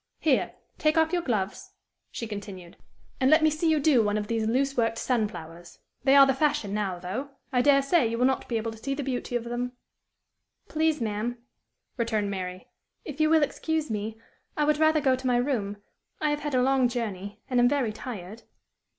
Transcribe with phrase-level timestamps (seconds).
[0.19, 0.55] "Here!
[0.79, 1.73] take off your gloves,"
[2.09, 2.75] she continued,
[3.19, 5.77] "and let me see you do one of these loose worked sunflowers.
[6.05, 7.29] They are the fashion now, though.
[7.53, 9.73] I dare say, you will not be able to see the beauty of them."
[10.67, 11.37] "Please, ma'am,"
[11.97, 12.67] returned Mary,
[13.05, 14.19] "if you will excuse me,
[14.57, 15.77] I would rather go to my room.
[16.19, 18.41] I have had a long journey, and am very tired."